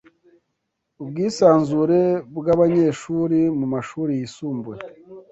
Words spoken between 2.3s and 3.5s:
bw'abanyeshuri